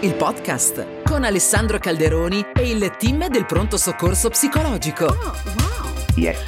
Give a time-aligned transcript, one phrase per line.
[0.00, 5.06] il podcast con Alessandro Calderoni e il team del pronto soccorso psicologico.
[5.06, 5.92] Oh, wow.
[6.14, 6.38] Yes.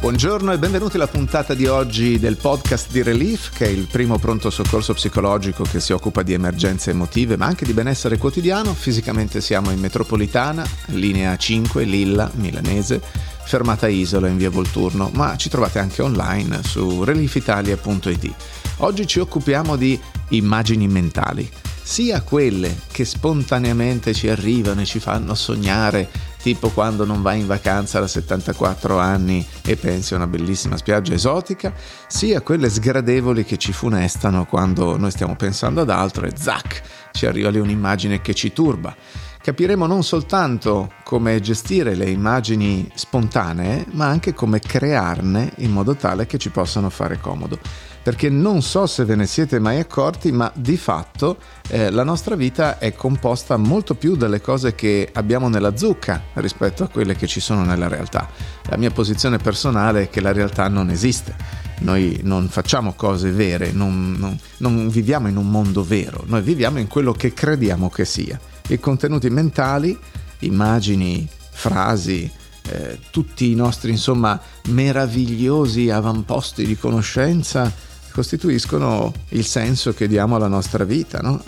[0.00, 4.18] Buongiorno e benvenuti alla puntata di oggi del podcast di Relief, che è il primo
[4.18, 8.72] pronto soccorso psicologico che si occupa di emergenze emotive, ma anche di benessere quotidiano.
[8.72, 13.02] Fisicamente siamo in metropolitana, linea 5, Lilla, milanese,
[13.44, 18.34] fermata Isola in via Volturno, ma ci trovate anche online su reliefitalia.it.
[18.78, 20.00] Oggi ci occupiamo di
[20.30, 21.50] immagini mentali
[21.86, 26.08] sia quelle che spontaneamente ci arrivano e ci fanno sognare,
[26.42, 31.12] tipo quando non vai in vacanza da 74 anni e pensi a una bellissima spiaggia
[31.12, 31.74] esotica,
[32.08, 36.80] sia quelle sgradevoli che ci funestano quando noi stiamo pensando ad altro e zac,
[37.12, 38.96] ci arriva lì un'immagine che ci turba.
[39.44, 46.24] Capiremo non soltanto come gestire le immagini spontanee, ma anche come crearne in modo tale
[46.24, 47.58] che ci possano fare comodo
[48.04, 52.36] perché non so se ve ne siete mai accorti, ma di fatto eh, la nostra
[52.36, 57.26] vita è composta molto più dalle cose che abbiamo nella zucca rispetto a quelle che
[57.26, 58.28] ci sono nella realtà.
[58.68, 61.34] La mia posizione personale è che la realtà non esiste.
[61.78, 66.78] Noi non facciamo cose vere, non, non, non viviamo in un mondo vero, noi viviamo
[66.78, 68.38] in quello che crediamo che sia.
[68.68, 69.98] I contenuti mentali,
[70.40, 72.30] immagini, frasi,
[72.66, 77.70] eh, tutti i nostri insomma meravigliosi avamposti di conoscenza
[78.10, 81.42] costituiscono il senso che diamo alla nostra vita, no?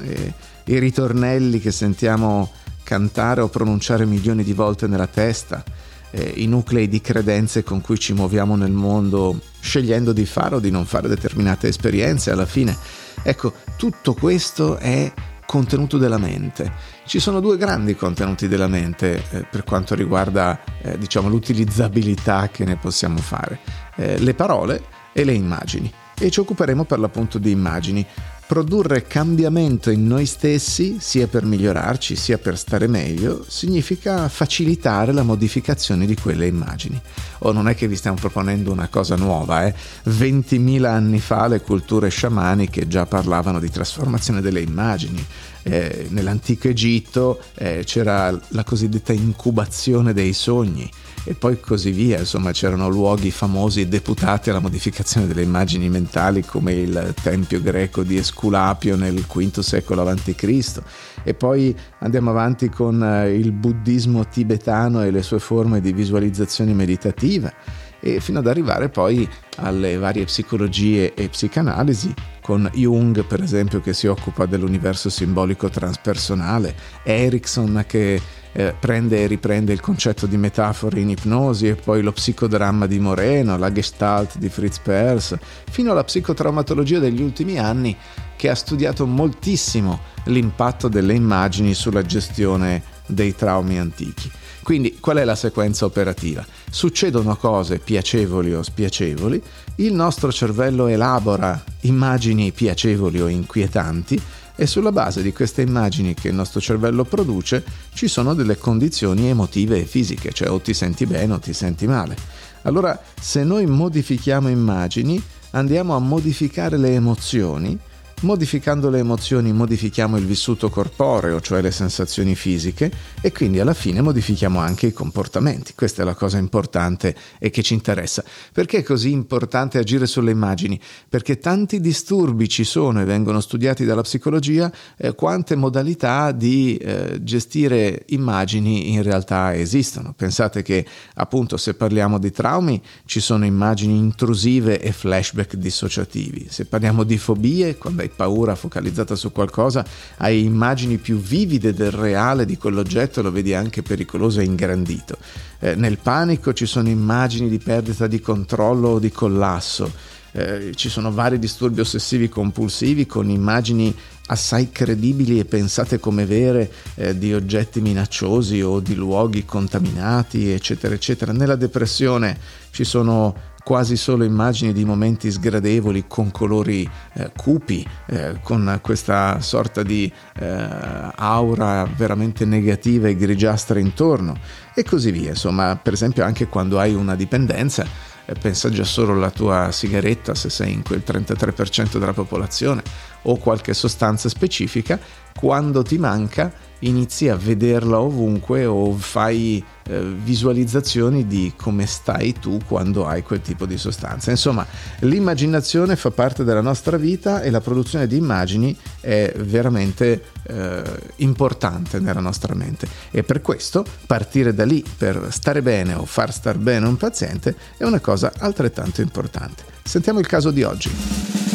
[0.64, 2.50] i ritornelli che sentiamo
[2.83, 5.64] cantare o pronunciare milioni di volte nella testa,
[6.11, 10.61] eh, i nuclei di credenze con cui ci muoviamo nel mondo, scegliendo di fare o
[10.61, 12.77] di non fare determinate esperienze alla fine.
[13.22, 15.12] Ecco, tutto questo è
[15.47, 16.72] contenuto della mente.
[17.06, 22.64] Ci sono due grandi contenuti della mente eh, per quanto riguarda eh, diciamo, l'utilizzabilità che
[22.64, 23.61] ne possiamo fare,
[23.94, 28.05] eh, le parole e le immagini e ci occuperemo per l'appunto di immagini.
[28.47, 35.25] Produrre cambiamento in noi stessi, sia per migliorarci sia per stare meglio, significa facilitare la
[35.25, 37.00] modificazione di quelle immagini.
[37.41, 39.75] O oh, non è che vi stiamo proponendo una cosa nuova, eh?
[40.09, 45.26] 20.000 anni fa le culture sciamaniche già parlavano di trasformazione delle immagini.
[45.65, 50.88] Eh, nell'antico Egitto eh, c'era la cosiddetta incubazione dei sogni
[51.26, 52.20] e poi così via.
[52.20, 58.16] Insomma, c'erano luoghi famosi deputati alla modificazione delle immagini mentali come il tempio greco di
[58.16, 60.82] Esculapio nel V secolo a.C.
[61.25, 66.72] E poi andiamo avanti con eh, il buddismo tibetano e le sue forme di visualizzazione
[66.72, 67.53] meditativa
[67.98, 73.93] e fino ad arrivare poi alle varie psicologie e psicanalisi con Jung per esempio che
[73.93, 78.20] si occupa dell'universo simbolico transpersonale, Erickson che
[78.59, 82.99] eh, prende e riprende il concetto di metafore in ipnosi e poi lo psicodramma di
[82.99, 85.37] Moreno, la gestalt di Fritz Perls,
[85.71, 87.94] fino alla psicotraumatologia degli ultimi anni
[88.34, 94.31] che ha studiato moltissimo l'impatto delle immagini sulla gestione dei traumi antichi.
[94.62, 96.44] Quindi qual è la sequenza operativa?
[96.71, 99.41] Succedono cose piacevoli o spiacevoli,
[99.77, 104.21] il nostro cervello elabora immagini piacevoli o inquietanti
[104.56, 107.62] e sulla base di queste immagini che il nostro cervello produce
[107.93, 111.87] ci sono delle condizioni emotive e fisiche, cioè o ti senti bene o ti senti
[111.87, 112.17] male.
[112.62, 117.78] Allora, se noi modifichiamo immagini, andiamo a modificare le emozioni
[118.22, 122.91] Modificando le emozioni modifichiamo il vissuto corporeo, cioè le sensazioni fisiche,
[123.21, 125.75] e quindi alla fine modifichiamo anche i comportamenti.
[125.75, 128.25] Questa è la cosa importante e che ci interessa.
[128.53, 130.81] Perché è così importante agire sulle immagini?
[131.10, 137.22] Perché tanti disturbi ci sono e vengono studiati dalla psicologia, eh, quante modalità di eh,
[137.22, 140.15] gestire immagini in realtà esistono.
[140.16, 146.47] Pensate che appunto se parliamo di traumi ci sono immagini intrusive e flashback dissociativi.
[146.49, 149.84] Se parliamo di fobie, quando hai paura focalizzata su qualcosa,
[150.19, 155.19] hai immagini più vivide del reale di quell'oggetto, lo vedi anche pericoloso e ingrandito.
[155.59, 160.15] Eh, nel panico ci sono immagini di perdita di controllo o di collasso.
[160.33, 163.94] Eh, ci sono vari disturbi ossessivi compulsivi con immagini
[164.26, 170.94] assai credibili e pensate come vere eh, di oggetti minacciosi o di luoghi contaminati, eccetera,
[170.94, 171.32] eccetera.
[171.32, 172.38] Nella depressione
[172.70, 179.40] ci sono quasi solo immagini di momenti sgradevoli con colori eh, cupi, eh, con questa
[179.40, 184.38] sorta di eh, aura veramente negativa e grigiastra intorno
[184.72, 185.30] e così via.
[185.30, 187.84] Insomma, per esempio anche quando hai una dipendenza,
[188.24, 192.84] eh, pensa già solo alla tua sigaretta se sei in quel 33% della popolazione
[193.28, 194.99] o qualche sostanza specifica,
[195.37, 202.58] quando ti manca inizi a vederla ovunque o fai eh, visualizzazioni di come stai tu
[202.67, 204.31] quando hai quel tipo di sostanza.
[204.31, 204.67] Insomma,
[205.00, 210.82] l'immaginazione fa parte della nostra vita e la produzione di immagini è veramente eh,
[211.17, 216.32] importante nella nostra mente e per questo partire da lì per stare bene o far
[216.32, 219.64] star bene un paziente è una cosa altrettanto importante.
[219.82, 221.45] Sentiamo il caso di oggi.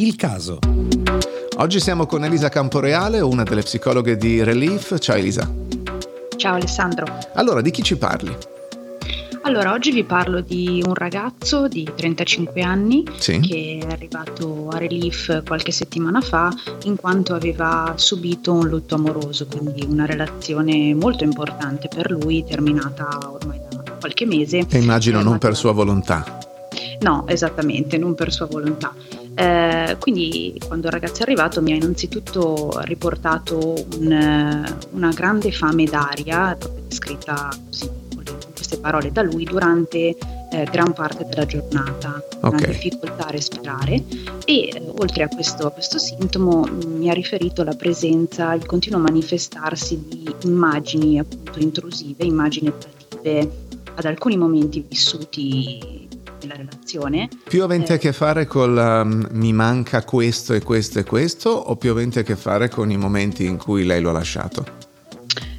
[0.00, 0.58] Il caso.
[1.58, 4.98] Oggi siamo con Elisa Camporeale, una delle psicologhe di Relief.
[4.98, 5.46] Ciao Elisa.
[6.38, 7.04] Ciao Alessandro.
[7.34, 8.34] Allora, di chi ci parli?
[9.42, 13.40] Allora, oggi vi parlo di un ragazzo di 35 anni sì.
[13.40, 16.50] che è arrivato a Relief qualche settimana fa
[16.84, 23.18] in quanto aveva subito un lutto amoroso, quindi una relazione molto importante per lui, terminata
[23.30, 24.64] ormai da qualche mese.
[24.66, 26.38] E immagino non per sua volontà.
[27.00, 28.94] No, esattamente, non per sua volontà.
[29.34, 35.84] Eh, quindi quando il ragazzo è arrivato mi ha innanzitutto riportato un, una grande fame
[35.84, 40.16] d'aria, proprio descritta così con queste parole da lui, durante
[40.52, 42.50] eh, gran parte della giornata, okay.
[42.50, 44.04] una difficoltà a respirare
[44.44, 49.00] e eh, oltre a questo, a questo sintomo mi ha riferito la presenza, il continuo
[49.00, 56.08] manifestarsi di immagini appunto intrusive, immagini operative ad alcuni momenti vissuti
[56.42, 57.28] nella relazione.
[57.48, 61.04] Più avente eh, a che fare con la, um, mi manca questo e questo e
[61.04, 64.12] questo o più avente a che fare con i momenti in cui lei lo ha
[64.12, 64.88] lasciato?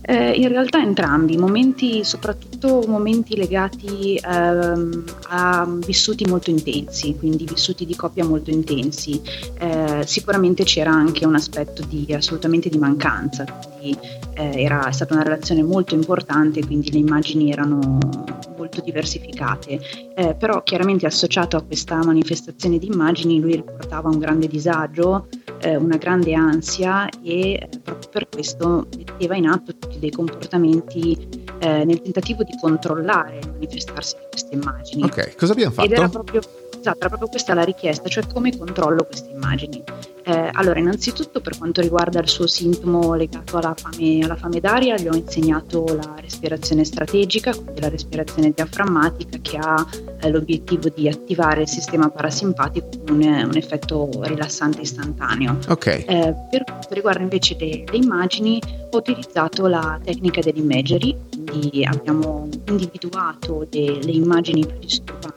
[0.04, 7.86] Eh, in realtà entrambi, momenti, soprattutto momenti legati ehm, a vissuti molto intensi, quindi vissuti
[7.86, 9.22] di coppia molto intensi.
[9.60, 13.98] Eh, sicuramente c'era anche un aspetto di, assolutamente di mancanza, quindi
[14.33, 18.00] eh, era, è stata una relazione molto importante, quindi le immagini erano
[18.62, 19.80] molto diversificate,
[20.16, 25.28] eh, però chiaramente associato a questa manifestazione di immagini lui riportava un grande disagio,
[25.62, 31.18] eh, una grande ansia e eh, proprio per questo metteva in atto tutti dei comportamenti
[31.60, 35.04] eh, nel tentativo di controllare il manifestarsi di queste immagini.
[35.04, 35.88] Ok, cosa abbiamo fatto?
[35.88, 36.42] Ed era proprio,
[36.89, 39.83] era proprio questa la richiesta, cioè come controllo queste immagini.
[40.24, 44.95] Eh, allora, innanzitutto per quanto riguarda il suo sintomo legato alla fame, alla fame d'aria,
[44.95, 49.86] gli ho insegnato la respirazione strategica, quindi la respirazione diaframmatica che ha
[50.19, 55.57] eh, l'obiettivo di attivare il sistema parasimpatico con un, un effetto rilassante istantaneo.
[55.68, 56.04] Okay.
[56.04, 58.62] Eh, per quanto riguarda invece le, le, immagini,
[58.92, 65.31] ho utilizzato la tecnica dell'imagery, quindi abbiamo individuato le, le immagini più disturbanti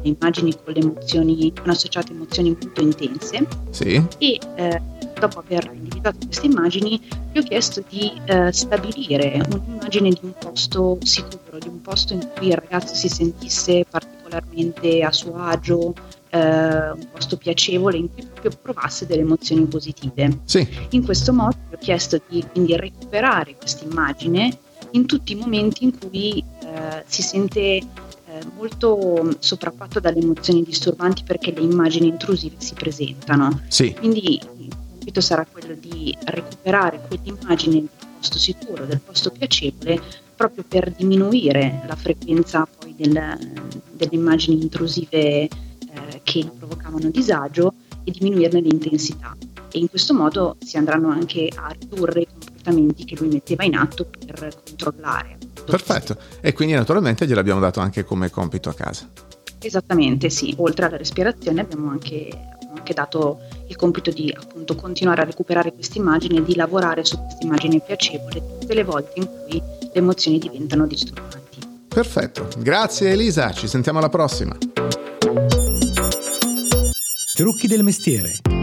[0.00, 3.46] delle immagini con le emozioni, con associate emozioni molto intense.
[3.70, 4.02] Sì.
[4.18, 4.80] E eh,
[5.18, 7.00] dopo aver individuato queste immagini,
[7.32, 12.28] gli ho chiesto di eh, stabilire un'immagine di un posto sicuro, di un posto in
[12.34, 15.94] cui il ragazzo si sentisse particolarmente a suo agio,
[16.30, 20.40] eh, un posto piacevole in cui proprio provasse delle emozioni positive.
[20.44, 20.66] Sì.
[20.90, 24.56] In questo modo gli ho chiesto di quindi recuperare questa immagine
[24.92, 27.80] in tutti i momenti in cui eh, si sente
[28.54, 33.62] molto sopraffatto dalle emozioni disturbanti perché le immagini intrusive si presentano.
[33.68, 33.92] Sì.
[33.92, 37.88] Quindi il compito sarà quello di recuperare quell'immagine del
[38.18, 40.00] posto sicuro, del posto piacevole,
[40.36, 43.12] proprio per diminuire la frequenza poi del,
[43.92, 45.50] delle immagini intrusive eh,
[46.22, 49.36] che provocavano disagio e diminuirne l'intensità.
[49.72, 53.76] E in questo modo si andranno anche a ridurre i comportamenti che lui metteva in
[53.76, 55.39] atto per controllare
[55.70, 59.08] Perfetto, e quindi naturalmente gliel'abbiamo dato anche come compito a casa.
[59.62, 60.54] Esattamente, sì.
[60.58, 65.72] Oltre alla respirazione abbiamo anche, abbiamo anche dato il compito di appunto continuare a recuperare
[65.72, 69.90] queste immagini e di lavorare su queste immagini piacevoli tutte le volte in cui le
[69.92, 71.58] emozioni diventano disturbanti.
[71.88, 74.56] Perfetto, grazie Elisa, ci sentiamo alla prossima.
[77.34, 78.59] Trucchi del mestiere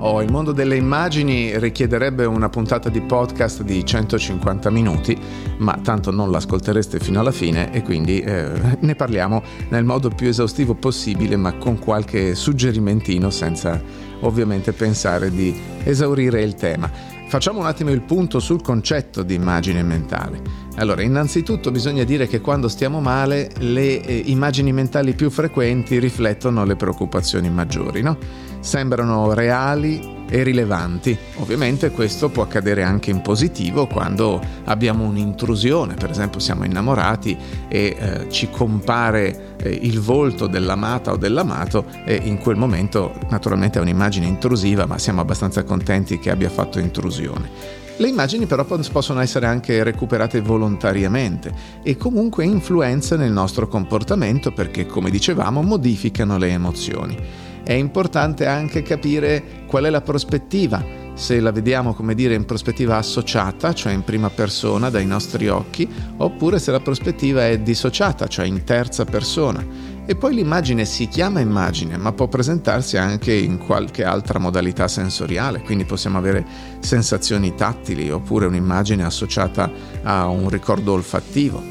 [0.00, 5.18] Oh, il mondo delle immagini richiederebbe una puntata di podcast di 150 minuti,
[5.58, 10.28] ma tanto non l'ascoltereste fino alla fine e quindi eh, ne parliamo nel modo più
[10.28, 13.82] esaustivo possibile, ma con qualche suggerimentino senza
[14.20, 15.52] ovviamente pensare di
[15.82, 17.17] esaurire il tema.
[17.28, 20.40] Facciamo un attimo il punto sul concetto di immagine mentale.
[20.76, 26.64] Allora, innanzitutto bisogna dire che quando stiamo male le eh, immagini mentali più frequenti riflettono
[26.64, 28.16] le preoccupazioni maggiori, no?
[28.60, 31.16] sembrano reali e rilevanti.
[31.36, 37.36] Ovviamente questo può accadere anche in positivo quando abbiamo un'intrusione, per esempio siamo innamorati
[37.68, 43.78] e eh, ci compare eh, il volto dell'amata o dell'amato e in quel momento naturalmente
[43.78, 47.86] è un'immagine intrusiva ma siamo abbastanza contenti che abbia fatto intrusione.
[47.98, 54.86] Le immagini però possono essere anche recuperate volontariamente e comunque influenzano il nostro comportamento perché,
[54.86, 57.16] come dicevamo, modificano le emozioni.
[57.68, 60.82] È importante anche capire qual è la prospettiva
[61.12, 65.86] se la vediamo come dire in prospettiva associata, cioè in prima persona dai nostri occhi,
[66.16, 69.62] oppure se la prospettiva è dissociata, cioè in terza persona.
[70.06, 75.60] E poi l'immagine si chiama immagine, ma può presentarsi anche in qualche altra modalità sensoriale,
[75.60, 76.46] quindi possiamo avere
[76.80, 79.70] sensazioni tattili oppure un'immagine associata
[80.04, 81.62] a un ricordo olfattivo.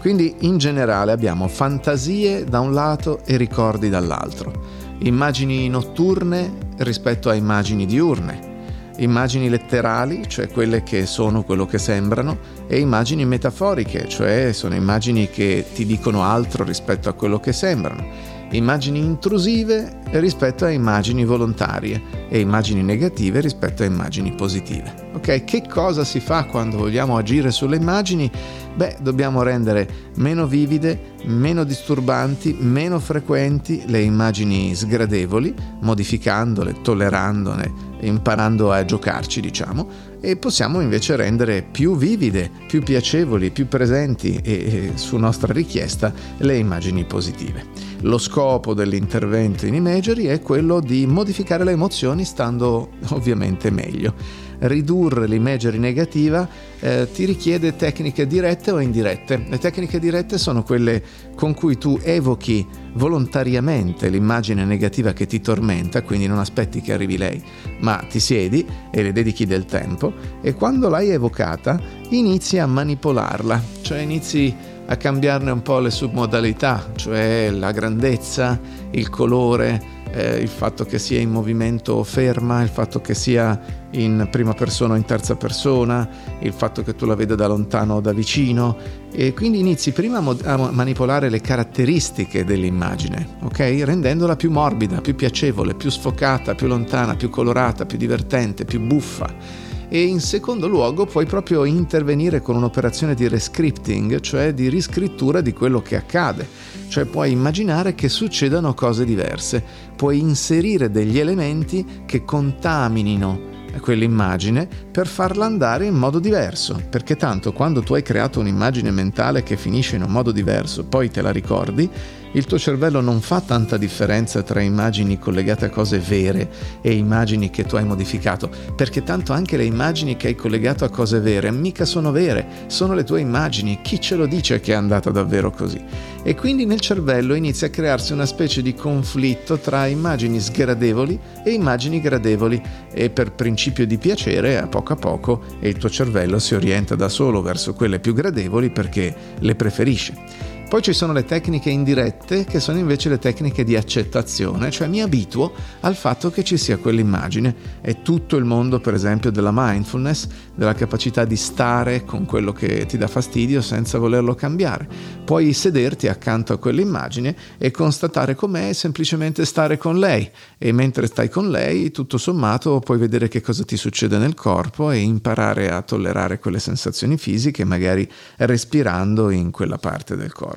[0.00, 7.34] Quindi in generale abbiamo fantasie da un lato e ricordi dall'altro, immagini notturne rispetto a
[7.34, 8.54] immagini diurne.
[8.98, 15.28] Immagini letterali, cioè quelle che sono quello che sembrano, e immagini metaforiche, cioè sono immagini
[15.28, 22.00] che ti dicono altro rispetto a quello che sembrano, immagini intrusive rispetto a immagini volontarie
[22.28, 25.10] e immagini negative rispetto a immagini positive.
[25.14, 28.30] Ok, che cosa si fa quando vogliamo agire sulle immagini?
[28.74, 38.70] Beh, dobbiamo rendere meno vivide, meno disturbanti, meno frequenti le immagini sgradevoli, modificandole, tollerandone, imparando
[38.70, 39.88] a giocarci, diciamo,
[40.26, 46.12] e possiamo invece rendere più vivide, più piacevoli, più presenti e, e su nostra richiesta
[46.38, 47.64] le immagini positive.
[48.00, 55.26] Lo scopo dell'intervento in imagery è quello di modificare le emozioni stando ovviamente meglio ridurre
[55.26, 56.48] l'imagery negativa
[56.80, 59.44] eh, ti richiede tecniche dirette o indirette.
[59.48, 61.02] Le tecniche dirette sono quelle
[61.34, 67.16] con cui tu evochi volontariamente l'immagine negativa che ti tormenta, quindi non aspetti che arrivi
[67.16, 67.42] lei,
[67.80, 73.62] ma ti siedi e le dedichi del tempo e quando l'hai evocata inizi a manipolarla,
[73.82, 74.54] cioè inizi
[74.86, 78.58] a cambiarne un po' le submodalità, cioè la grandezza,
[78.92, 83.58] il colore, eh, il fatto che sia in movimento ferma, il fatto che sia
[83.92, 86.08] in prima persona o in terza persona,
[86.40, 88.76] il fatto che tu la veda da lontano o da vicino
[89.12, 93.82] e quindi inizi prima a, mo- a manipolare le caratteristiche dell'immagine, ok?
[93.84, 99.64] Rendendola più morbida, più piacevole, più sfocata, più lontana, più colorata, più divertente, più buffa
[99.88, 105.52] e in secondo luogo puoi proprio intervenire con un'operazione di rescripting, cioè di riscrittura di
[105.52, 106.48] quello che accade,
[106.88, 109.62] cioè puoi immaginare che succedano cose diverse,
[109.94, 117.52] puoi inserire degli elementi che contaminino quell'immagine per farla andare in modo diverso, perché tanto
[117.52, 121.30] quando tu hai creato un'immagine mentale che finisce in un modo diverso, poi te la
[121.30, 121.88] ricordi,
[122.32, 126.48] il tuo cervello non fa tanta differenza tra immagini collegate a cose vere
[126.82, 130.90] e immagini che tu hai modificato, perché tanto anche le immagini che hai collegato a
[130.90, 134.76] cose vere mica sono vere, sono le tue immagini, chi ce lo dice che è
[134.76, 135.82] andata davvero così?
[136.22, 141.52] E quindi nel cervello inizia a crearsi una specie di conflitto tra immagini sgradevoli e
[141.52, 142.60] immagini gradevoli
[142.92, 147.08] e per principio di piacere a poco a poco il tuo cervello si orienta da
[147.08, 150.55] solo verso quelle più gradevoli perché le preferisce.
[150.68, 155.00] Poi ci sono le tecniche indirette che sono invece le tecniche di accettazione, cioè mi
[155.00, 157.54] abituo al fatto che ci sia quell'immagine.
[157.80, 162.84] È tutto il mondo, per esempio, della mindfulness, della capacità di stare con quello che
[162.86, 164.88] ti dà fastidio senza volerlo cambiare.
[165.24, 171.06] Puoi sederti accanto a quell'immagine e constatare com'è e semplicemente stare con lei e mentre
[171.06, 175.70] stai con lei, tutto sommato, puoi vedere che cosa ti succede nel corpo e imparare
[175.70, 180.55] a tollerare quelle sensazioni fisiche, magari respirando in quella parte del corpo.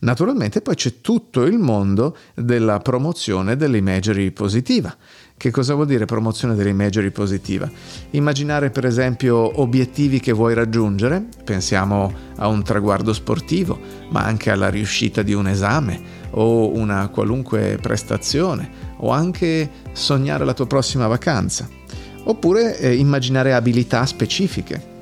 [0.00, 4.94] Naturalmente poi c'è tutto il mondo della promozione dell'imagery positiva.
[5.36, 7.68] Che cosa vuol dire promozione dell'imagery positiva?
[8.10, 13.78] Immaginare per esempio obiettivi che vuoi raggiungere, pensiamo a un traguardo sportivo,
[14.10, 16.00] ma anche alla riuscita di un esame
[16.30, 21.68] o una qualunque prestazione o anche sognare la tua prossima vacanza.
[22.24, 24.96] Oppure eh, immaginare abilità specifiche,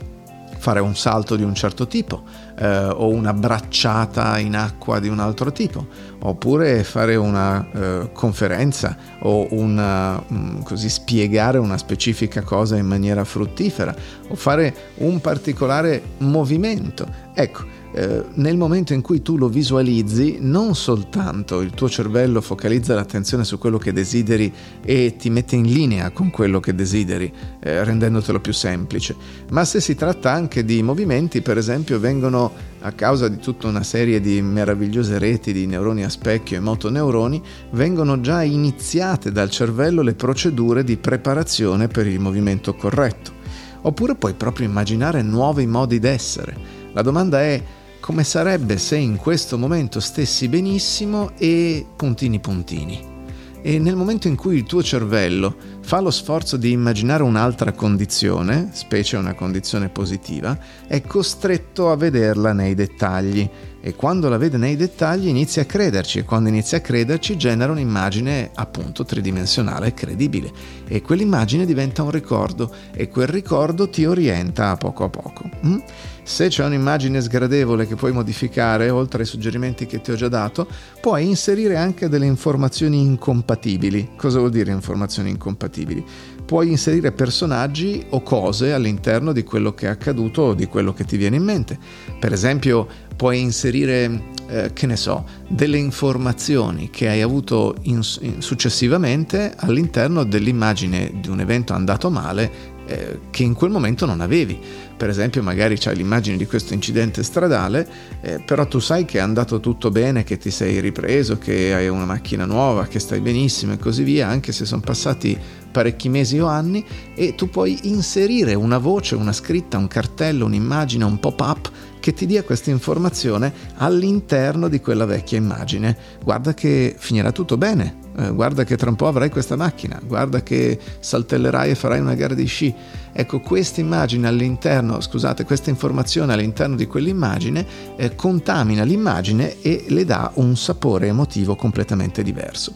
[0.67, 2.25] fare un salto di un certo tipo
[2.59, 5.87] eh, o una bracciata in acqua di un altro tipo,
[6.23, 13.23] oppure fare una eh, conferenza o una, um, così spiegare una specifica cosa in maniera
[13.23, 13.95] fruttifera
[14.27, 17.07] o fare un particolare movimento.
[17.33, 17.65] Ecco,
[17.97, 23.43] eh, nel momento in cui tu lo visualizzi, non soltanto il tuo cervello focalizza l'attenzione
[23.43, 24.53] su quello che desideri
[24.85, 29.17] e ti mette in linea con quello che desideri, eh, rendendotelo più semplice,
[29.49, 33.83] ma se si tratta anche di movimenti, per esempio, vengono a causa di tutta una
[33.83, 40.03] serie di meravigliose reti di neuroni a specchio e motoneuroni, vengono già iniziate dal cervello
[40.03, 43.33] le procedure di preparazione per il movimento corretto.
[43.81, 46.85] Oppure puoi proprio immaginare nuovi modi d'essere.
[46.93, 47.63] La domanda è
[48.01, 53.15] come sarebbe se in questo momento stessi benissimo e puntini puntini.
[53.63, 58.71] E nel momento in cui il tuo cervello fa lo sforzo di immaginare un'altra condizione,
[58.73, 63.49] specie una condizione positiva, è costretto a vederla nei dettagli
[63.81, 67.73] e quando la vede nei dettagli inizia a crederci e quando inizia a crederci genera
[67.73, 70.51] un'immagine appunto tridimensionale credibile
[70.87, 75.51] e quell'immagine diventa un ricordo e quel ricordo ti orienta a poco a poco.
[75.65, 75.79] Mm?
[76.27, 80.67] Se c'è un'immagine sgradevole che puoi modificare, oltre ai suggerimenti che ti ho già dato,
[81.01, 84.11] puoi inserire anche delle informazioni incompatibili.
[84.17, 86.05] Cosa vuol dire informazioni incompatibili?
[86.45, 91.05] Puoi inserire personaggi o cose all'interno di quello che è accaduto o di quello che
[91.05, 91.79] ti viene in mente.
[92.19, 98.43] Per esempio, puoi inserire, eh, che ne so, delle informazioni che hai avuto in, in,
[98.43, 104.59] successivamente all'interno dell'immagine di un evento andato male eh, che in quel momento non avevi.
[104.97, 107.87] Per esempio, magari c'hai l'immagine di questo incidente stradale,
[108.23, 111.89] eh, però tu sai che è andato tutto bene, che ti sei ripreso, che hai
[111.89, 115.39] una macchina nuova, che stai benissimo e così via, anche se sono passati
[115.71, 116.83] parecchi mesi o anni,
[117.15, 122.25] e tu puoi inserire una voce, una scritta, un cartello, un'immagine, un pop-up che ti
[122.25, 125.97] dia questa informazione all'interno di quella vecchia immagine.
[126.23, 130.43] Guarda che finirà tutto bene, eh, guarda che tra un po' avrai questa macchina, guarda
[130.43, 132.75] che saltellerai e farai una gara di sci.
[133.13, 140.05] Ecco, questa immagine all'interno, scusate, questa informazione all'interno di quell'immagine eh, contamina l'immagine e le
[140.05, 142.73] dà un sapore emotivo completamente diverso.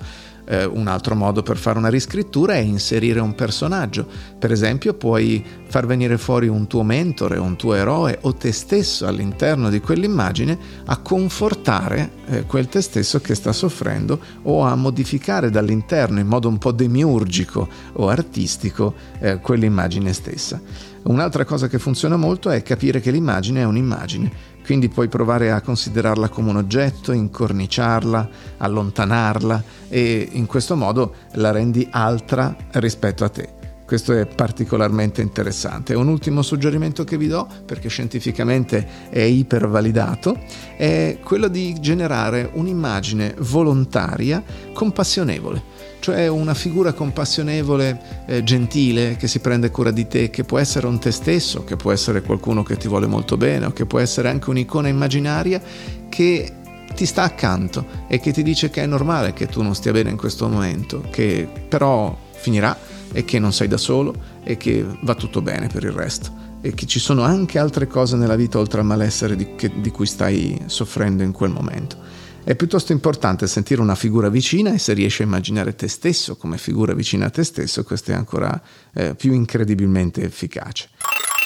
[0.51, 4.05] Eh, un altro modo per fare una riscrittura è inserire un personaggio.
[4.37, 9.07] Per esempio, puoi far venire fuori un tuo mentore, un tuo eroe o te stesso
[9.07, 15.51] all'interno di quell'immagine a confortare eh, quel te stesso che sta soffrendo o a modificare
[15.51, 20.61] dall'interno in modo un po' demiurgico o artistico eh, quell'immagine stessa.
[21.03, 25.61] Un'altra cosa che funziona molto è capire che l'immagine è un'immagine quindi puoi provare a
[25.61, 33.29] considerarla come un oggetto, incorniciarla, allontanarla e in questo modo la rendi altra rispetto a
[33.29, 33.59] te.
[33.85, 35.95] Questo è particolarmente interessante.
[35.95, 40.39] Un ultimo suggerimento che vi do, perché scientificamente è ipervalidato,
[40.77, 49.39] è quello di generare un'immagine volontaria compassionevole cioè una figura compassionevole, eh, gentile, che si
[49.39, 52.77] prende cura di te, che può essere un te stesso, che può essere qualcuno che
[52.77, 55.61] ti vuole molto bene, o che può essere anche un'icona immaginaria
[56.09, 56.53] che
[56.95, 60.11] ti sta accanto e che ti dice che è normale che tu non stia bene
[60.11, 62.77] in questo momento, che però finirà
[63.13, 66.75] e che non sei da solo e che va tutto bene per il resto e
[66.75, 70.07] che ci sono anche altre cose nella vita oltre al malessere di, che, di cui
[70.07, 71.97] stai soffrendo in quel momento.
[72.43, 76.57] È piuttosto importante sentire una figura vicina e se riesci a immaginare te stesso come
[76.57, 78.61] figura vicina a te stesso, questo è ancora
[78.95, 80.89] eh, più incredibilmente efficace.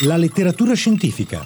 [0.05, 1.45] La letteratura scientifica.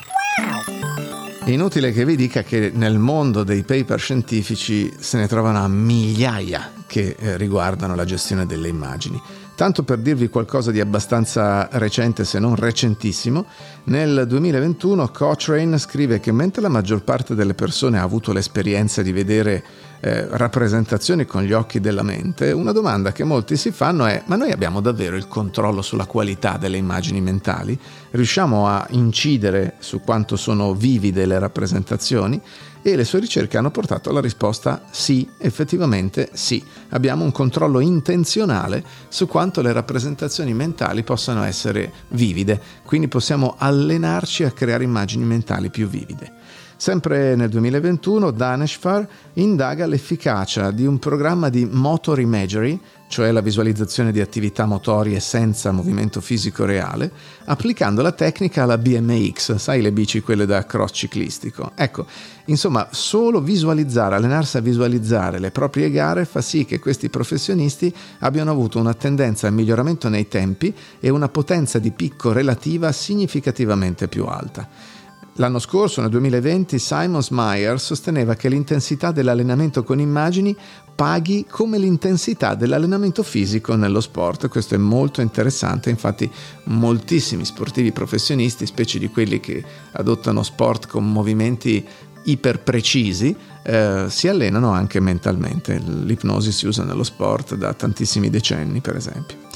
[1.45, 5.69] È inutile che vi dica che nel mondo dei paper scientifici se ne trovano a
[5.69, 9.21] migliaia che eh, riguardano la gestione delle immagini.
[9.55, 13.47] Tanto per dirvi qualcosa di abbastanza recente, se non recentissimo,
[13.89, 19.13] nel 2021 Cochrane scrive che mentre la maggior parte delle persone ha avuto l'esperienza di
[19.13, 19.65] vedere
[20.01, 24.37] eh, rappresentazioni con gli occhi della mente, una domanda che molti si fanno è ma
[24.37, 27.79] noi abbiamo davvero il controllo sulla qualità delle immagini mentali?
[28.11, 32.41] Riusciamo a incidere su quanto sono vivide le rappresentazioni?
[32.83, 36.63] e le sue ricerche hanno portato alla risposta sì, effettivamente sì.
[36.91, 44.43] Abbiamo un controllo intenzionale su quanto le rappresentazioni mentali possano essere vivide, quindi possiamo allenarci
[44.43, 46.33] a creare immagini mentali più vivide.
[46.81, 54.13] Sempre nel 2021 Daneshfar indaga l'efficacia di un programma di motor imagery, cioè la visualizzazione
[54.13, 57.11] di attività motorie senza movimento fisico reale,
[57.47, 61.73] applicando la tecnica alla BMX, sai le bici quelle da cross ciclistico.
[61.75, 62.07] Ecco,
[62.45, 68.53] insomma, solo visualizzare, allenarsi a visualizzare le proprie gare fa sì che questi professionisti abbiano
[68.53, 74.27] avuto una tendenza al miglioramento nei tempi e una potenza di picco relativa significativamente più
[74.27, 74.97] alta.
[75.39, 80.55] L'anno scorso, nel 2020, Simons Meyer sosteneva che l'intensità dell'allenamento con immagini
[80.97, 84.49] paghi come l'intensità dell'allenamento fisico nello sport.
[84.49, 86.29] Questo è molto interessante, infatti
[86.65, 91.87] moltissimi sportivi professionisti, specie di quelli che adottano sport con movimenti
[92.25, 95.79] iper precisi, eh, si allenano anche mentalmente.
[95.79, 99.48] L'ipnosi si usa nello sport da tantissimi decenni, per esempio.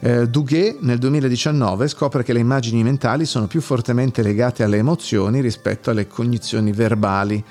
[0.00, 5.40] Eh, Duguay nel 2019 scopre che le immagini mentali sono più fortemente legate alle emozioni
[5.40, 7.44] rispetto alle cognizioni verbali.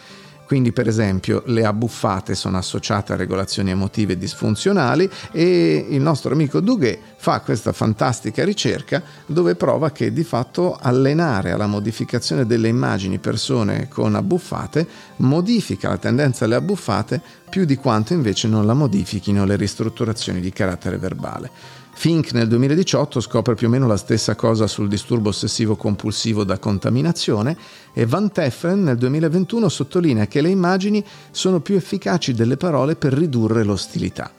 [0.45, 6.62] Quindi, per esempio, le abbuffate sono associate a regolazioni emotive disfunzionali e il nostro amico
[6.62, 13.19] Duguay fa questa fantastica ricerca dove prova che di fatto allenare alla modificazione delle immagini
[13.19, 19.43] persone con abbuffate modifica la tendenza alle abbuffate più di quanto invece non la modifichino
[19.43, 21.51] le ristrutturazioni di carattere verbale.
[21.99, 26.60] Fink nel 2018 scopre più o meno la stessa cosa sul disturbo ossessivo compulsivo da
[26.60, 27.57] contaminazione
[27.91, 33.13] e Van Teffen nel 2021 sottolinea che le immagini sono più efficaci delle parole per
[33.13, 34.31] ridurre l'ostilità.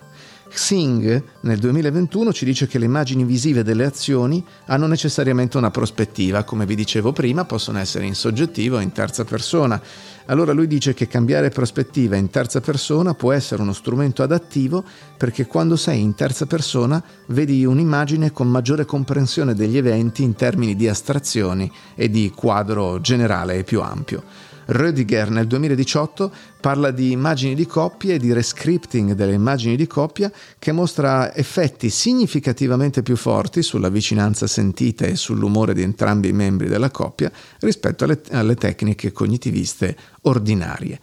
[0.48, 6.44] Xing nel 2021 ci dice che le immagini visive delle azioni hanno necessariamente una prospettiva,
[6.44, 9.80] come vi dicevo prima, possono essere in soggettivo o in terza persona.
[10.26, 14.84] Allora lui dice che cambiare prospettiva in terza persona può essere uno strumento adattivo
[15.16, 20.76] perché quando sei in terza persona vedi un'immagine con maggiore comprensione degli eventi in termini
[20.76, 24.22] di astrazioni e di quadro generale e più ampio.
[24.70, 30.30] Rödiger nel 2018 parla di immagini di coppia e di rescripting delle immagini di coppia
[30.58, 36.68] che mostra effetti significativamente più forti sulla vicinanza sentita e sull'umore di entrambi i membri
[36.68, 41.00] della coppia rispetto alle, alle tecniche cognitiviste ordinarie.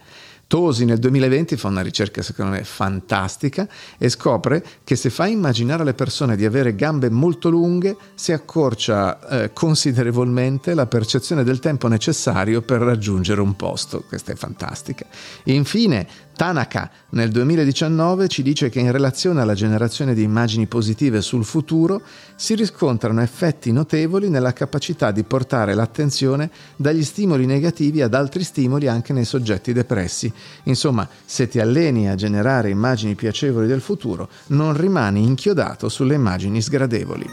[0.48, 5.82] Tosi nel 2020 fa una ricerca secondo me fantastica e scopre che se fa immaginare
[5.82, 11.88] alle persone di avere gambe molto lunghe si accorcia eh, considerevolmente la percezione del tempo
[11.88, 14.04] necessario per raggiungere un posto.
[14.06, 15.06] Questa è fantastica.
[15.44, 21.46] Infine, Tanaka nel 2019 ci dice che in relazione alla generazione di immagini positive sul
[21.46, 22.02] futuro
[22.36, 28.86] si riscontrano effetti notevoli nella capacità di portare l'attenzione dagli stimoli negativi ad altri stimoli
[28.86, 30.30] anche nei soggetti depressi.
[30.64, 36.60] Insomma, se ti alleni a generare immagini piacevoli del futuro, non rimani inchiodato sulle immagini
[36.60, 37.26] sgradevoli.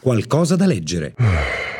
[0.00, 1.14] Qualcosa da leggere.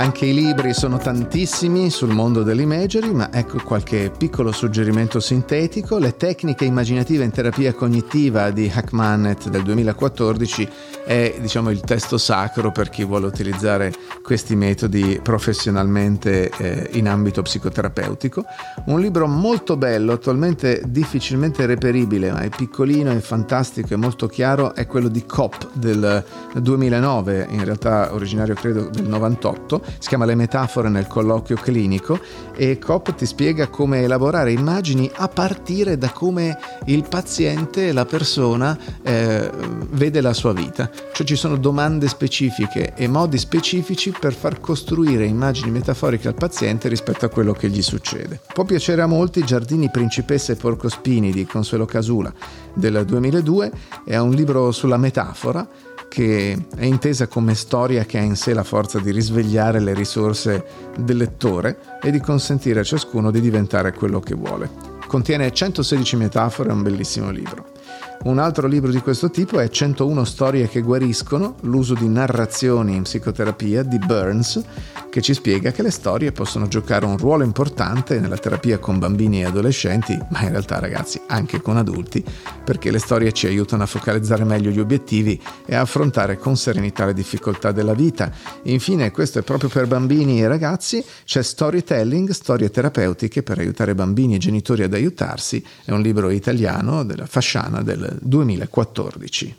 [0.00, 5.98] Anche i libri sono tantissimi sul mondo dell'imagery, ma ecco qualche piccolo suggerimento sintetico.
[5.98, 10.68] Le tecniche immaginative in terapia cognitiva di Hackmanet del 2014
[11.04, 17.42] è diciamo, il testo sacro per chi vuole utilizzare questi metodi professionalmente eh, in ambito
[17.42, 18.44] psicoterapeutico.
[18.86, 24.74] Un libro molto bello, attualmente difficilmente reperibile, ma è piccolino, è fantastico, è molto chiaro,
[24.74, 30.34] è quello di COP del 2009, in realtà originario credo del 98 si chiama Le
[30.34, 32.18] metafore nel colloquio clinico
[32.56, 38.78] e COP ti spiega come elaborare immagini a partire da come il paziente, la persona
[39.02, 39.50] eh,
[39.90, 40.90] vede la sua vita.
[41.12, 46.88] Cioè ci sono domande specifiche e modi specifici per far costruire immagini metaforiche al paziente
[46.88, 48.40] rispetto a quello che gli succede.
[48.52, 52.32] Può piacere a molti Giardini Principessa e Porcospini di Consuelo Casula
[52.74, 53.72] del 2002,
[54.04, 55.66] è un libro sulla metafora
[56.10, 60.64] che è intesa come storia che ha in sé la forza di risvegliare le risorse
[60.98, 64.68] del lettore e di consentire a ciascuno di diventare quello che vuole.
[65.06, 67.78] Contiene 116 metafore, è un bellissimo libro.
[68.22, 73.04] Un altro libro di questo tipo è 101 storie che guariscono, l'uso di narrazioni in
[73.04, 74.62] psicoterapia di Burns,
[75.08, 79.40] che ci spiega che le storie possono giocare un ruolo importante nella terapia con bambini
[79.40, 82.22] e adolescenti, ma in realtà ragazzi anche con adulti,
[82.62, 87.06] perché le storie ci aiutano a focalizzare meglio gli obiettivi e a affrontare con serenità
[87.06, 88.30] le difficoltà della vita.
[88.64, 94.34] Infine, questo è proprio per bambini e ragazzi, c'è Storytelling, storie terapeutiche per aiutare bambini
[94.34, 99.54] e genitori ad aiutarsi, è un libro italiano della Fasciana del 2014.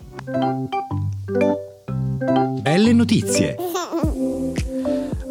[2.62, 3.56] Belle notizie.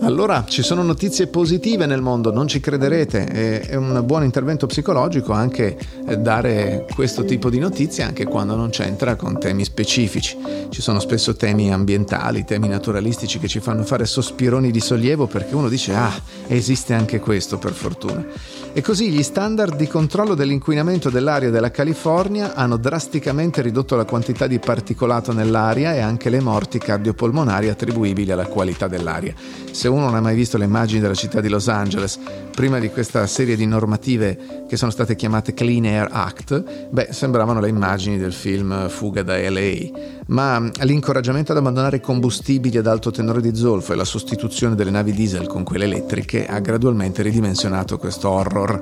[0.03, 5.31] Allora, ci sono notizie positive nel mondo, non ci crederete, è un buon intervento psicologico
[5.31, 10.35] anche eh, dare questo tipo di notizie anche quando non c'entra con temi specifici.
[10.69, 15.53] Ci sono spesso temi ambientali, temi naturalistici che ci fanno fare sospironi di sollievo perché
[15.53, 16.11] uno dice ah,
[16.47, 18.25] esiste anche questo per fortuna.
[18.73, 24.47] E così gli standard di controllo dell'inquinamento dell'aria della California hanno drasticamente ridotto la quantità
[24.47, 29.33] di particolato nell'aria e anche le morti cardiopolmonari attribuibili alla qualità dell'aria.
[29.71, 32.19] Se uno non ha mai visto le immagini della città di Los Angeles,
[32.55, 37.59] prima di questa serie di normative che sono state chiamate Clean Air Act, beh, sembravano
[37.59, 40.19] le immagini del film Fuga da LA.
[40.27, 45.11] Ma l'incoraggiamento ad abbandonare combustibili ad alto tenore di zolfo e la sostituzione delle navi
[45.11, 48.81] diesel con quelle elettriche ha gradualmente ridimensionato questo horror.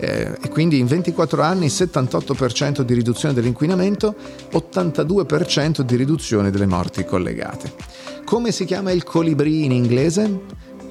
[0.00, 4.14] Eh, e quindi in 24 anni 78% di riduzione dell'inquinamento,
[4.52, 7.72] 82% di riduzione delle morti collegate.
[8.24, 10.40] Come si chiama il colibrì in inglese?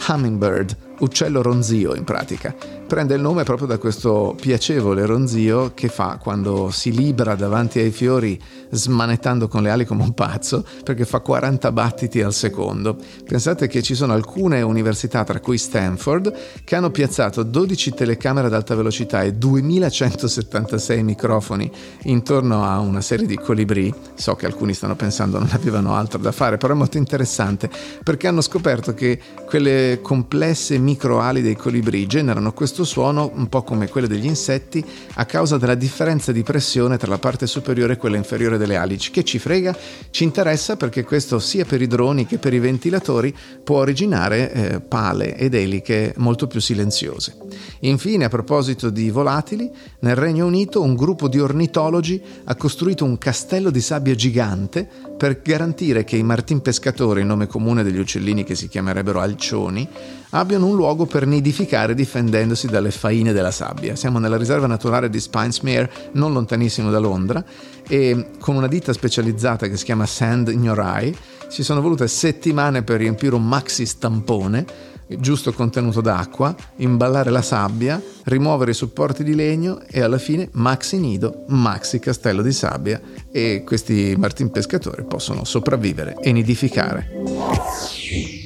[0.07, 6.17] Hummingbird, uccello ronzio in pratica prende il nome proprio da questo piacevole ronzio che fa
[6.21, 11.19] quando si libera davanti ai fiori smanettando con le ali come un pazzo perché fa
[11.19, 12.97] 40 battiti al secondo.
[13.25, 16.33] Pensate che ci sono alcune università, tra cui Stanford,
[16.63, 21.69] che hanno piazzato 12 telecamere ad alta velocità e 2176 microfoni
[22.03, 23.93] intorno a una serie di colibrì.
[24.15, 27.69] So che alcuni stanno pensando non avevano altro da fare, però è molto interessante
[28.01, 33.89] perché hanno scoperto che quelle complesse microali dei colibrì generano questo suono un po' come
[33.89, 34.81] quelle degli insetti
[35.15, 39.11] a causa della differenza di pressione tra la parte superiore e quella inferiore delle alici.
[39.11, 39.75] Che ci frega?
[40.09, 44.79] Ci interessa perché questo sia per i droni che per i ventilatori può originare eh,
[44.79, 47.35] pale ed eliche molto più silenziose.
[47.81, 49.69] Infine, a proposito di volatili,
[49.99, 55.41] nel Regno Unito un gruppo di ornitologi ha costruito un castello di sabbia gigante per
[55.41, 59.85] garantire che i martin pescatori, nome comune degli uccellini che si chiamerebbero alcioni,
[60.31, 63.95] abbiano un luogo per nidificare difendendosi dalle faine della sabbia.
[63.97, 67.43] Siamo nella riserva naturale di Spinesmere, non lontanissimo da Londra,
[67.85, 71.15] e con una ditta specializzata che si chiama Sand Eye
[71.49, 74.65] ci sono volute settimane per riempire un maxi stampone
[75.07, 80.97] giusto contenuto d'acqua, imballare la sabbia, rimuovere i supporti di legno e alla fine maxi
[80.97, 87.09] nido, maxi castello di sabbia e questi martin pescatori possono sopravvivere e nidificare.